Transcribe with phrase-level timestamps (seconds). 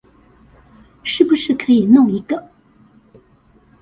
[1.03, 2.49] 是不是可以弄一個